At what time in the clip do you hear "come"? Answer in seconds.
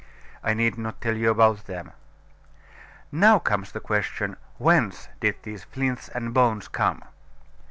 6.67-7.03